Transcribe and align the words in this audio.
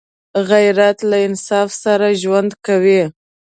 غیرت 0.49 0.97
له 1.09 1.17
انصاف 1.27 1.69
سره 1.83 2.07
ژوند 2.21 2.51
کوي 2.65 3.01